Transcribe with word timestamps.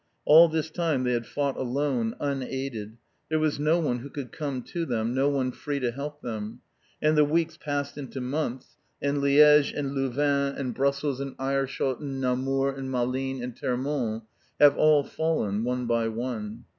All 0.25 0.49
this 0.49 0.71
time 0.71 1.03
they 1.03 1.13
had 1.13 1.27
fought 1.27 1.55
alone, 1.57 2.15
unaided. 2.19 2.97
There 3.29 3.37
was 3.37 3.59
no 3.59 3.79
one 3.79 3.99
who 3.99 4.09
could 4.09 4.31
come 4.31 4.63
to 4.63 4.83
them, 4.83 5.13
no 5.13 5.29
one 5.29 5.51
free 5.51 5.79
to 5.79 5.91
help 5.91 6.23
them. 6.23 6.61
And 7.03 7.15
the 7.15 7.23
weeks 7.23 7.55
passed 7.55 7.99
into 7.99 8.19
months, 8.19 8.77
and 8.99 9.19
Liège, 9.19 9.71
and 9.77 9.93
Louvain, 9.93 10.55
and 10.57 10.73
Brussels, 10.73 11.19
and 11.19 11.35
Aerschot, 11.37 11.99
and 11.99 12.19
Namur, 12.19 12.71
and 12.75 12.89
Malines, 12.89 13.43
and 13.43 13.55
Termonde 13.55 14.23
have 14.59 14.75
all 14.75 15.03
fallen, 15.03 15.63
one 15.63 15.85
by 15.85 16.07
one. 16.07 16.65